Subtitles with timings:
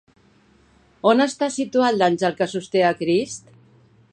[1.11, 3.53] On està situat l'àngel que sosté a Crist?